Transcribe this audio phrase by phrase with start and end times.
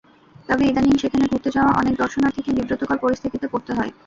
[0.49, 3.91] তবে ইদানীং সেখানে ঘুরতে যাওয়া অনেক দর্শনার্থীকে বিব্রতকর পরিস্থিতিতে পড়তে হয়।